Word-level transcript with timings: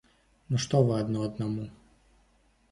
Ну, 0.53 0.61
што 0.63 0.81
вы 0.87 0.95
адно 1.03 1.19
аднаму?! 1.29 1.69